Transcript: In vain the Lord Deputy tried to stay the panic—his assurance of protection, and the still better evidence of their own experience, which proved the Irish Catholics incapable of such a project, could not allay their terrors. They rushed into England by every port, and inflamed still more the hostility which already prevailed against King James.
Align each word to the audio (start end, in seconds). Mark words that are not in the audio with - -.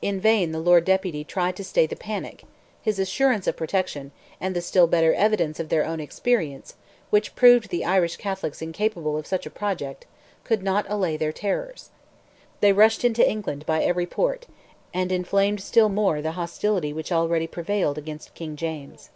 In 0.00 0.20
vain 0.20 0.52
the 0.52 0.60
Lord 0.60 0.84
Deputy 0.84 1.24
tried 1.24 1.56
to 1.56 1.64
stay 1.64 1.88
the 1.88 1.96
panic—his 1.96 3.00
assurance 3.00 3.48
of 3.48 3.56
protection, 3.56 4.12
and 4.40 4.54
the 4.54 4.60
still 4.62 4.86
better 4.86 5.12
evidence 5.12 5.58
of 5.58 5.70
their 5.70 5.84
own 5.84 5.98
experience, 5.98 6.76
which 7.10 7.34
proved 7.34 7.68
the 7.70 7.84
Irish 7.84 8.14
Catholics 8.14 8.62
incapable 8.62 9.16
of 9.18 9.26
such 9.26 9.44
a 9.44 9.50
project, 9.50 10.06
could 10.44 10.62
not 10.62 10.86
allay 10.88 11.16
their 11.16 11.32
terrors. 11.32 11.90
They 12.60 12.72
rushed 12.72 13.04
into 13.04 13.28
England 13.28 13.66
by 13.66 13.82
every 13.82 14.06
port, 14.06 14.46
and 14.94 15.10
inflamed 15.10 15.60
still 15.60 15.88
more 15.88 16.22
the 16.22 16.36
hostility 16.38 16.92
which 16.92 17.10
already 17.10 17.48
prevailed 17.48 17.98
against 17.98 18.36
King 18.36 18.54
James. 18.54 19.10